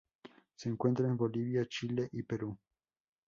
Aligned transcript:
Se 0.55 0.67
encuentra 0.67 1.05
en 1.07 1.15
Bolivia, 1.15 1.63
Chile 1.69 2.09
y 2.13 2.23
Perú. 2.23 2.57